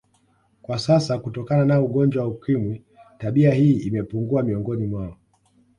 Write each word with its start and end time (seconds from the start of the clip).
Kwa 0.61 0.79
sasa 0.79 1.17
kutokana 1.19 1.65
na 1.65 1.81
ugonjwa 1.81 2.23
wa 2.23 2.29
ukimwi 2.29 2.83
tabia 3.17 3.53
hii 3.53 3.77
imepungua 3.79 4.43
miongoni 4.43 4.85
mwao 4.87 5.17